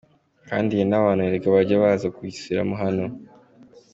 [0.49, 3.05] Kandi hari n’abantu erega bajyaga baza kugisura hano.